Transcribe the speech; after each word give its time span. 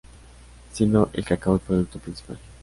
Siendo 0.73 1.11
el 1.13 1.23
cacao 1.25 1.53
el 1.53 1.59
producto 1.61 1.99
principal. 1.99 2.39